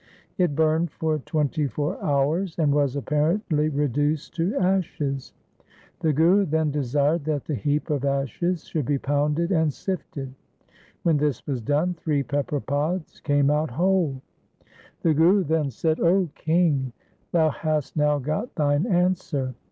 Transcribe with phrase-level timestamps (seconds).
[0.39, 5.31] It burned for twenty four hours and was apparently reduced to ashes.
[5.99, 10.33] The Guru then desired that the heap of ashes should be pounded and sifted.
[11.03, 14.23] When this was done three pepper pods came out whole.
[15.03, 16.93] The Guru then said,' 0 king,
[17.31, 19.53] thou hast now got thine answer.